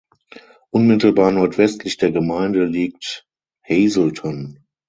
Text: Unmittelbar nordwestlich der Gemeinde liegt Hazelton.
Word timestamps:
Unmittelbar 0.71 1.31
nordwestlich 1.31 1.97
der 1.97 2.11
Gemeinde 2.11 2.65
liegt 2.65 3.27
Hazelton. 3.63 4.65